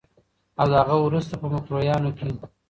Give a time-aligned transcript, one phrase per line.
[0.59, 2.29] او د هغه وروسته په مکروریانو کې